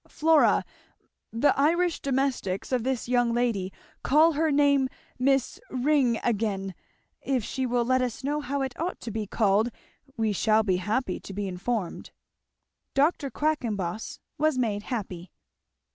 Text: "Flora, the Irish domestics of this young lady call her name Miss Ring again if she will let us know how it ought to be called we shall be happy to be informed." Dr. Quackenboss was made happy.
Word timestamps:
"Flora, 0.07 0.65
the 1.31 1.55
Irish 1.59 1.99
domestics 1.99 2.71
of 2.71 2.83
this 2.83 3.07
young 3.07 3.35
lady 3.35 3.71
call 4.01 4.31
her 4.31 4.49
name 4.51 4.89
Miss 5.19 5.59
Ring 5.69 6.17
again 6.23 6.73
if 7.21 7.43
she 7.43 7.67
will 7.67 7.85
let 7.85 8.01
us 8.01 8.23
know 8.23 8.41
how 8.41 8.63
it 8.63 8.73
ought 8.79 8.99
to 9.01 9.11
be 9.11 9.27
called 9.27 9.69
we 10.17 10.33
shall 10.33 10.63
be 10.63 10.77
happy 10.77 11.19
to 11.19 11.33
be 11.35 11.47
informed." 11.47 12.09
Dr. 12.95 13.29
Quackenboss 13.29 14.19
was 14.39 14.57
made 14.57 14.81
happy. 14.81 15.29